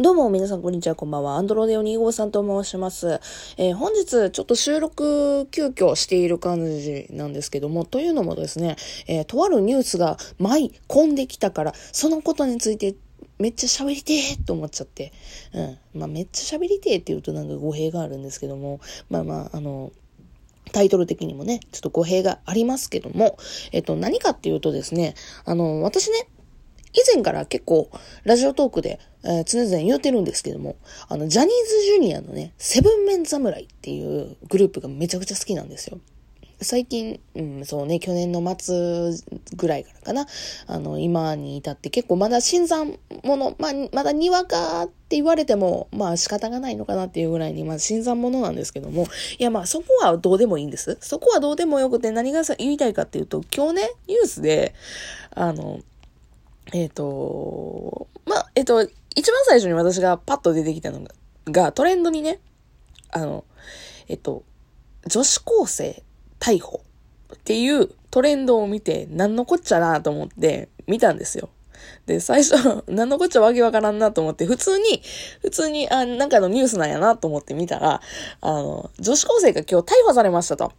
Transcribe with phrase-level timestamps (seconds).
[0.00, 1.38] どうも、皆さん、こんにちは、こんばんは。
[1.38, 3.20] アンドロデオ2号さんと申します。
[3.56, 8.76] えー、本日、ちょっと収録、急遽している感じなんですけども、というのもですね、
[9.08, 12.94] えー、とあるニュースが舞い込んできたから、そのことについて、
[13.40, 15.12] めっちゃ喋りてーと思っちゃって、
[15.52, 15.78] うん。
[15.98, 18.78] まあ、めっちゃ喋りてーって言うとなんか語弊があるんですけども、
[19.10, 19.90] まあまあ、あの、
[20.70, 23.36] タイトル的にもね、ちょっと語弊がありますけども、
[23.72, 26.28] えっと、何かっていうとですね、あの、私ね、
[26.98, 27.90] 以前から結構、
[28.24, 30.76] ラジオトークで、えー、常々言うてるんですけども、
[31.08, 35.98] あの、ジャニーズジュニアのね、セブンメン侍っていうグループがめちゃくちゃ好きなんですよ。
[36.60, 39.12] 最近、うん、そうね、去年の末
[39.56, 40.26] ぐらいからかな。
[40.66, 49.06] あの、今に至って結構まだ新参者、まあ、まだにわかって言われても、まあ仕方がないのかなっていうぐらいに、まあ新参者なんですけども、
[49.38, 50.98] いやまあそこはどうでもいいんです。
[51.00, 54.74] そこはどうでもよくて何が言いたいかっていうと、今日ね、ニュースで、
[55.30, 55.80] あの、
[56.72, 58.82] えっ、ー、と、まあ、えっ、ー、と、
[59.14, 61.00] 一番最初に私がパッと出てきたの
[61.46, 62.40] が、トレンドにね、
[63.10, 63.44] あの、
[64.08, 64.44] えっ、ー、と、
[65.06, 66.02] 女子高生
[66.40, 66.82] 逮捕
[67.34, 71.50] っていうトレンドを見て、なんのこっちゃなと思って見たんですよ。
[72.06, 75.02] で、最初、 なんのこっちゃわけわからんなと思って、普通に、
[75.40, 78.00] 普通に、あ、なんかのニュースなんやなと思って見たら、
[78.40, 80.72] あの、女子高生が今日逮捕されましたと。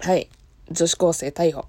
[0.00, 0.28] はい。
[0.70, 1.64] 女子高生逮捕。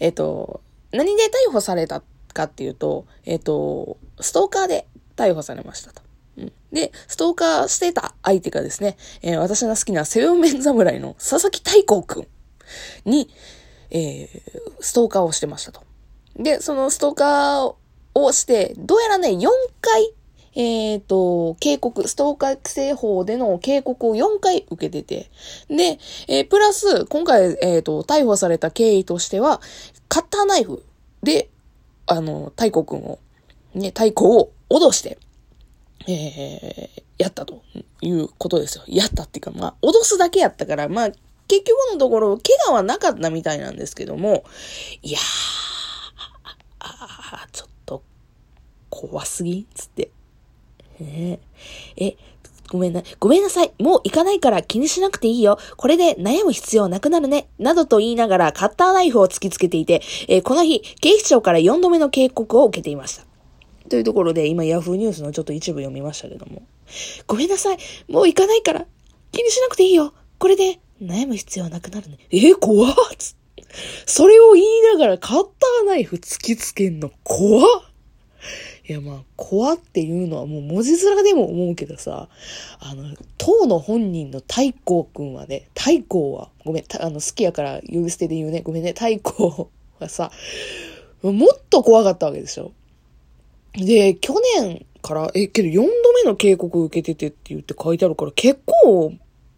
[0.00, 0.60] えっ、と、
[0.92, 2.02] 何で逮捕された
[2.34, 6.02] かっていうと、えっ、ー、と、ストーカーで逮捕されましたと。
[6.36, 12.26] うん、で、ストーカーしてた相手がですね、えー、私が好きなセブンメン侍の佐々木太閤くん
[13.04, 13.30] に、
[13.90, 14.28] えー、
[14.80, 15.82] ストーカーをしてましたと。
[16.36, 17.74] で、そのストーカー
[18.14, 19.48] をして、どうやらね、4
[19.80, 20.12] 回、
[20.56, 25.30] えっ、ー、と、警告、ストーカー規制法での警告を4回受けてて、
[25.68, 25.98] で、
[26.28, 29.60] えー、プラス、今回、えっ、ー、と、逮捕された経緯としては、
[30.08, 30.84] カッターナイフ
[31.22, 31.50] で
[32.06, 33.18] あの、太鼓くんを、
[33.74, 35.18] ね、太鼓を脅して、
[36.06, 37.62] えー、やったと
[38.00, 38.84] いうことですよ。
[38.86, 41.10] やったっていうか、まあ、脅すだけやったから、まあ、
[41.48, 44.44] 結局のところ、怪我はなかったみたいなんですけども、
[45.02, 45.22] いやー、
[46.80, 48.02] あちょっと、
[48.90, 49.60] 怖すぎ？
[49.60, 50.10] んつって。
[51.00, 52.16] えー、え、
[52.68, 53.72] ごめんな、ごめんなさい。
[53.78, 55.58] もう行かないから気にしなくていいよ。
[55.76, 57.48] これで悩む必要なくなるね。
[57.58, 63.24] などと言いながらカッターナイフを突きつけていて、えー、この日、警視庁から4度目の警告を受けていました。
[63.88, 66.62] というところで、今ヤフーニュースのちょっと一部読みましたけども。
[67.26, 67.78] ごめんなさい。
[68.08, 68.86] もう行かないから
[69.32, 70.14] 気にしなくていいよ。
[70.38, 72.18] これで悩む必要なくなるね。
[72.30, 72.94] えー、怖っ
[74.06, 77.93] それを言いながらカッターナイフ突きつけんの怖っ
[78.86, 82.28] いや、まあ、怖っていうのはもう文字面でも思うけどさ、
[82.80, 88.60] あの、当の本人の太閤くんはね、太閤は、ごめん、あの、好きやから呼び捨てで言うね。
[88.60, 89.68] ごめんね、太閤
[90.00, 90.30] はさ、
[91.22, 92.72] もっと怖かったわけでしょ。
[93.72, 95.86] で、去年から、え、けど4度
[96.24, 99.14] 目の警告受けててって言って書いてあるから、結構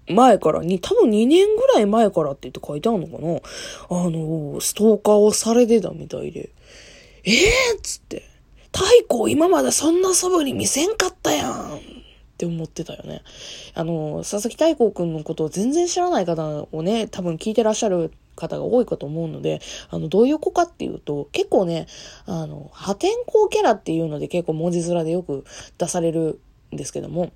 [0.09, 3.41] 前からに、多分2年ぐらい前からって言って書いてあるのかな
[4.05, 6.51] あの、ストーカーをされてたみたいで。
[7.25, 8.36] ええー、っつって。
[8.77, 11.79] 太鼓今までそんな素振り見せんかったやんっ
[12.37, 13.23] て思ってたよね。
[13.75, 21.87] あの、佐々木太鼓くんのことを全然知らない方をね、多分聞いてらっしゃる方が多いかと思うので、あの、どういう子かっていうと、結構ね、
[22.27, 25.45] あの、破天荒キャラっていうので結構文字面でよく
[25.79, 26.39] 出される
[26.75, 27.33] んですけども、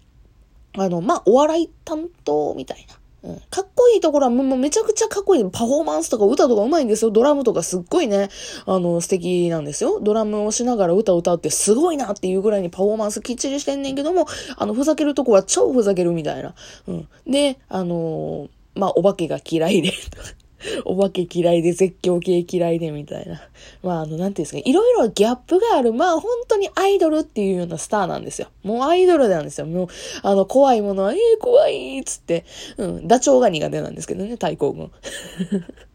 [0.77, 3.00] あの、まあ、お笑い担当みたいな。
[3.23, 5.51] うん、かっこいいところはもうめちゃくちゃかっこいい。
[5.51, 7.11] パフォーマンスとか歌とか上手いんですよ。
[7.11, 8.29] ドラムとかすっごいね、
[8.67, 10.01] あの、素敵なんですよ。
[10.01, 14.27] ドラムをしながら歌歌うってすごいなっていうぐらいにパフォーマンスきっちりしてんねんけども、
[14.57, 16.55] あの、ふざけるとこは超ふざけるみたいな。
[16.89, 17.09] うん。
[17.27, 19.93] で、あのー、まあ、お化けが嫌いで
[20.85, 23.41] お化け嫌いで絶叫系嫌いでみたいな。
[23.83, 25.93] まあ、あの、なんていうんですか、いろいろギャップがある。
[25.93, 28.49] まあ、本当にアイドルっていうようなスターなんですよ。
[28.63, 29.67] もうアイドルなんですよ。
[29.67, 29.89] もう、
[30.23, 32.45] あの、怖いものは、ええー、怖いっつって、
[32.77, 34.91] うん、ダチョウが苦手なんですけどね、太鼓軍。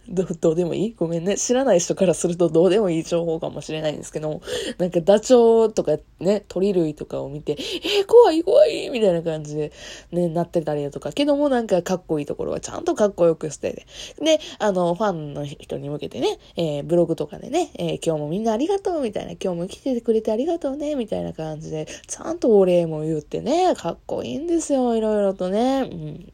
[0.08, 0.94] ど どうでもいい？
[0.96, 1.38] ごめんね。
[1.38, 4.42] 知らない人からするとどうでもいい情報かもしれないんですけども、
[4.78, 9.72] なんかダチョウとかね、鳥類とかを見て、えー、怖い怖いみたいな感じで
[10.12, 13.86] ね、なってたりだとか、けどもなんかかっこいいところはちゃんとかっこよくしてて、
[14.24, 25.82] で、あの、ファンの人に向けてね、えー、ブログとかでね、えー、今日もみんなありがとうみたいな、今日も来てくれてありがとうね、みたいな感じで、ちゃんとお礼も言ってね、かっこいいんですよ、いろいろとね。
[25.82, 26.34] うん。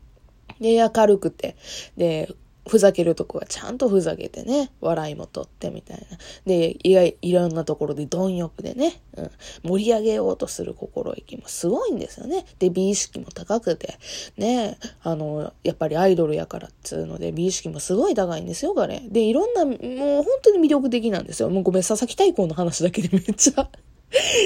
[0.59, 1.55] で、明るくて。
[1.97, 2.29] で、
[2.67, 6.17] ふざけるとこはちゃんとふざけてね、笑いも取ってみたいな。
[6.45, 9.31] で、いやいろんなところで貪欲でね、うん、
[9.63, 12.45] 盛り上げようとする心意気もすごいんですよね。
[12.59, 13.97] で、美意識も高くて、
[14.37, 18.99] ね、あの、やっぱりアイドルやからっつうので、美意識もすごい高いんですよ、彼。
[18.99, 21.49] で、いろんな、もう本当に魅力的なんですよ。
[21.49, 23.69] もうごめん、佐々木大光の話だけで めっちゃ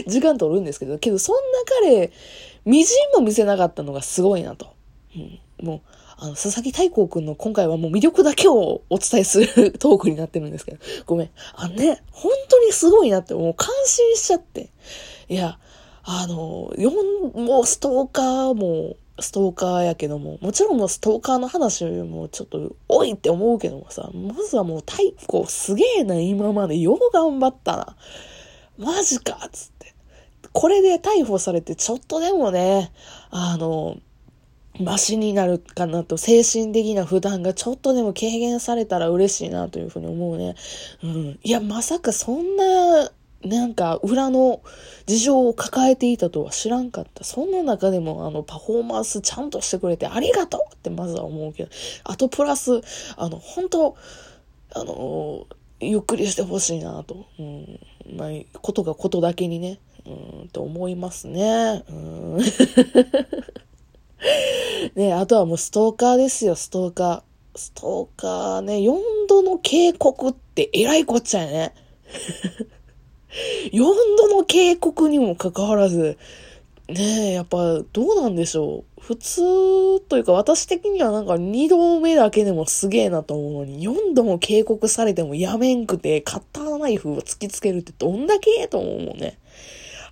[0.07, 1.41] 時間取るんですけど、けどそんな
[1.81, 2.11] 彼、
[2.63, 4.67] みじんも見せなかったのがすごいなと。
[5.15, 5.81] うん、もう、
[6.17, 11.29] あの、佐々木太閤くんの今回はもう魅力だけをお伝えするトークになってるんですけど、ごめん。
[11.55, 14.71] あのね、本当にすごいなって、もう感心しちゃって。
[15.27, 15.59] いや、
[16.03, 27.95] あの、ん、もうストーカーも、ストーカーやけども、もちろんもうストーカーの話もちょっと多いって思うけどもさ、まずはもう太鼓すげえな、今までよう頑張ったな。
[28.77, 29.93] マジかつって。
[30.51, 32.91] これで逮捕されてちょっとでもね、
[33.29, 33.97] あの、
[34.79, 40.55] マシになるかなと、精神的な負担がちょっとでも軽減されたら嬉しいなというふうに思うね。
[41.03, 41.39] うん。
[41.43, 43.11] いや、まさかそんな、
[43.43, 44.61] なんか裏の
[45.05, 47.23] 事情を抱えていたとは知らんかった。
[47.23, 51.69] そんな中でもあのパフォーマンスちゃんとしてくれてありがとうってまずは思うけど、
[52.03, 52.81] あとプラス、
[53.17, 53.95] あの、本当
[54.73, 55.45] あの、
[55.79, 57.25] ゆっくりしてほしいなと。
[57.39, 57.79] うん。
[58.17, 58.29] まあ、
[58.61, 61.83] ことがことだけにね、うん、と思いますね。
[61.89, 62.39] うん。
[64.95, 67.21] ねあとはもうストーカーですよ、ストーカー。
[67.57, 71.73] ストーカーね、4度の警告ってえらいこっちゃやね。
[73.71, 73.83] 4
[74.17, 76.17] 度の警告にもかかわらず、
[76.87, 79.01] ねえ、やっぱどうなんでしょう。
[79.01, 89.37] 普通というか私的にはなんか2度目だけでもすげえなと思うのに、4度も警告されてもやめんくてカッターナイフを突きつけるってどんだけと思うもんね。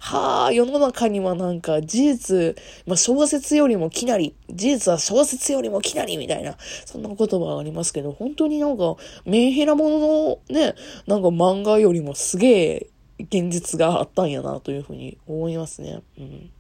[0.05, 10.75] はあ、世の中にはなんか事実、まあ、小説よりもきなり、事実は小説よりもきなりみたいな、そんな言葉がありますけど、本当になんか、メンヘラもののね、
[11.07, 12.89] なんか漫画よりもすげえ
[13.21, 16.01] 現実があったんやなというふうに思いますね。
[16.17, 16.51] うん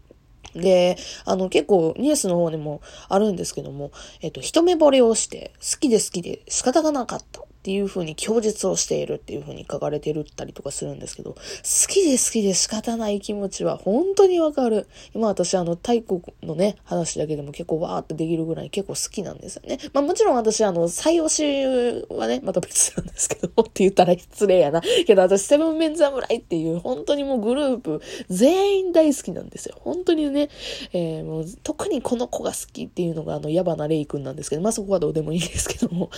[0.55, 3.91] で、あの、結構ニュースの方でもあるんですけども、
[4.21, 7.41] えっと、一目惚れをして、好きで好きで仕方がなかった。
[7.41, 11.39] っっていう風に供述をしているっていう風に書かれてるったりとかするんですけど、好
[11.87, 14.85] きで好きで仕方ない気持ちは本当にわかる。
[15.13, 19.79] 今私あの太鼓のね、話だけでも結構わーってできるぐらい結構好きなんですよね。
[19.93, 24.81] まあもちろん私あの、最推しはね、また別なんですけど、って言ったら失礼やな。
[24.81, 29.77] けど私セブンメン侍っていう本当にもうグループ全員大好きなんですよ。
[29.79, 30.49] 本当にね、
[30.91, 36.09] えー、もう特にこの子が好きっていうのがあの、矢花レイ君なんですけど、まあそこはどうでもいいですけども、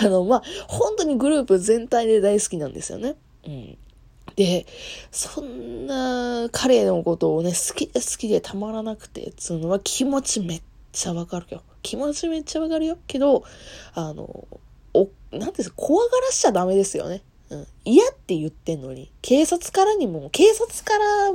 [0.00, 0.42] あの、まあ、
[0.96, 3.16] 当にグループ全体で大好きなんですよね。
[3.46, 3.78] うん。
[4.36, 4.66] で、
[5.10, 10.62] そんな彼のことをね、好きで好きでたまらなくて、つうのは気持ちめっ
[10.92, 11.62] ちゃわかるよ。
[11.82, 12.98] 気持ちめっちゃわかるよ。
[13.06, 13.44] けど、
[13.94, 14.46] あの、
[14.94, 17.22] お、なんですか、怖がらしちゃダメですよね。
[17.50, 17.66] うん。
[17.84, 21.32] 嫌って言ってんのに、警察からにも、警察から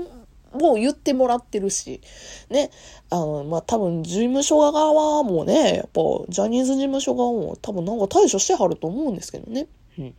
[0.53, 2.01] も言ってもらってるし、
[2.49, 2.71] ね、
[3.09, 9.67] あの、まあ、多分事務所側もね、やっぱジャニーズ事務所側も多分なんか対処してはると思うんですけどね。
[9.97, 10.13] うん。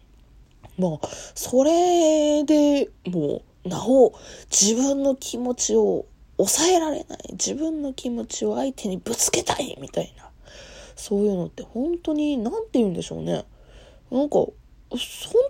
[0.79, 4.15] まあ、それでもう、なお、
[4.51, 7.19] 自分の気持ちを抑えられない。
[7.33, 10.29] 自分の気持ちを相手にぶつけたいみたいな。
[10.95, 13.45] そういうのって本当に、なんて言うんでしょうね。
[14.11, 14.55] なんか、本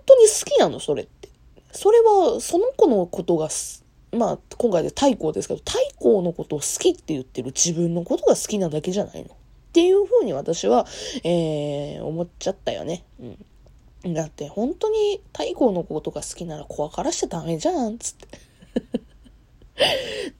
[0.05, 1.29] 当に好きなの、それって。
[1.71, 3.49] それは、その子のことが
[4.11, 10.87] まあ、今回で太閤ですけど、太閤のことを好きって言ってる自分のことが好きなだけじゃないのっていうふうに私は、
[11.23, 13.03] えー、思っちゃったよね。
[14.03, 14.13] うん。
[14.13, 18.27] だって、本当に太閤のことが好きなら怖からしちゃダメじゃん、つって。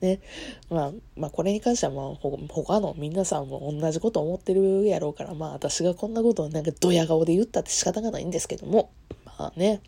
[0.00, 0.20] ね。
[0.68, 2.14] まあ、まあ、これに関しては、まあ、
[2.48, 8.90] 他の皆さんも同じこと思ってるやろうから、まあ、私がこんなことをなんかドヤ顔で言ったって仕方がないんですけども、
[9.24, 9.80] まあね、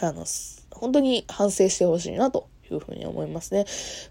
[0.00, 0.24] あの、
[0.70, 3.64] 本当に反省してほしいなというふうに思いますね。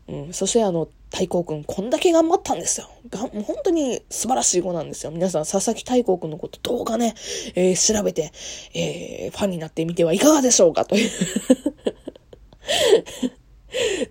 [0.08, 2.90] うん、そしてあの、太閤くん、こんだけ頑張ったんですよ。
[3.10, 5.12] がもう本当に素晴らしい子なんですよ。
[5.12, 7.16] 皆さん、佐々木太閤くんのこと動画ね、
[7.56, 8.32] えー、調べて、
[8.74, 11.10] えー、ファンになってみてはいかがでしょうかという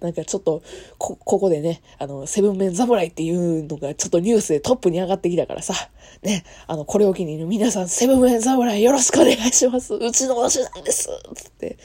[0.01, 0.63] なんかちょっと、
[0.99, 5.75] こ、ここでね、あの、セブンメン侍っていうのがちょっとニュースでトップに上がってきたからさ、
[6.23, 9.95] ね、あの、これを機に皆さん、セブンメン侍よろしくお願いします。
[9.95, 11.79] うちの推しなんですつって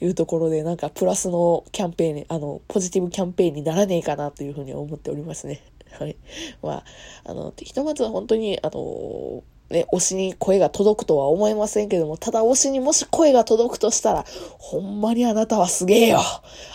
[0.00, 5.62] いうところで、なんかプラスのキャンペーンに、あの、ポジティブキャンペーンにならねえかなというふうに思っておりますね。
[5.98, 6.16] はい。
[6.62, 6.84] まあ、
[7.24, 14.24] あの、ひとまずは本当に、あの、ね、推しに声が届くとは思えませんけども、ただ推しにもし声が届くとしたら、
[14.58, 16.20] ほんまにあなたはすげえよ。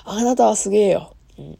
[0.03, 1.59] あなたはすげえよ、うん、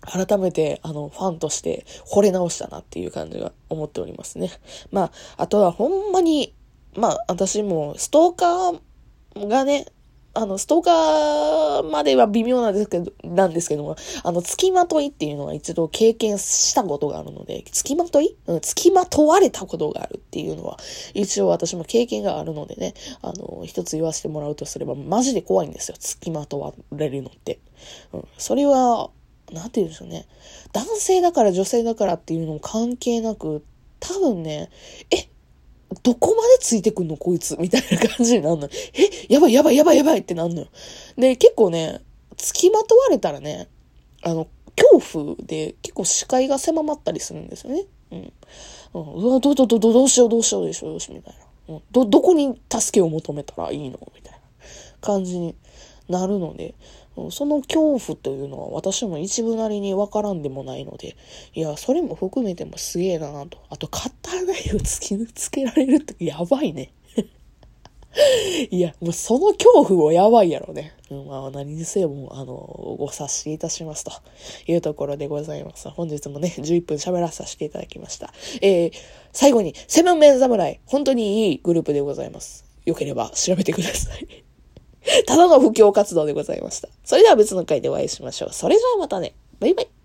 [0.00, 4.50] 改めて、あの、ファンとして惚れ直したなっていう感じが思っておりますね。
[4.90, 6.54] まあ、あとはほんまに、
[6.96, 9.86] まあ、私もストーカーがね、
[10.34, 18.34] あの、ストーカーまでは微妙なんですけど、なんですけども、あの、付きまといっていうのは一度経験したことがあるので、付きまとい？
[18.46, 20.78] うん、付きまとわれたことがあるっていうのは、
[21.12, 27.58] 一応私も経験があるのでね、あの、一つ言わせてもらうとすれば、マジで怖いんですよ、付きまとわれるのって。
[28.14, 29.10] うん、それは、
[29.52, 30.26] なんて言うんでしょうね。
[30.72, 33.62] 男性だから女性だからっていうのも関係なく、
[34.00, 34.70] 多分ね、
[35.10, 35.28] え、
[36.02, 38.68] どこまでついてくんのこいつみたいな感じになるの。
[38.94, 40.66] え、やばいやばいやばいやばいってなんのよ。
[41.16, 42.00] で、結構ね、
[42.36, 43.68] 付きまとわれたらね、
[44.22, 47.84] あの、恐怖で結構視界が狭まったりするんですよね。
[48.12, 48.32] うん。
[48.94, 51.34] うん、う、ど、ど、ど、ど、どうしようどうしようどうしようどうしようみたい
[51.68, 51.74] な。
[51.74, 51.82] うん。
[51.90, 53.98] ど、どこに助けを求めたらいいの？
[54.14, 54.38] みたいな
[55.00, 55.54] 感じに
[56.08, 56.74] なるので、
[57.30, 61.16] その恐怖というのは私も一部なりにわからんでもないので、
[61.54, 63.58] いや、それも含めてもすげえなと。
[63.68, 66.92] あと、カッターナイフ突きつけられるってやばいね。
[68.70, 70.94] いや、もうその恐怖もやばいやろね。
[71.10, 74.12] うん、まあ何にせよもう、あの、ご察しいたしますと
[74.66, 75.88] いうところでございます。
[75.90, 78.32] 本日もね、11分喋らさせていただきました。
[78.60, 78.92] えー、
[79.32, 82.64] 最後に、セブンメン侍、本当にいいグループでございます。
[82.84, 84.44] よければ調べてください。
[85.26, 86.88] ただの布教活動でございました。
[87.04, 88.52] それでは別の回でお会いしましょう。
[88.52, 89.34] それじゃあまたね。
[89.60, 90.01] バイバイ。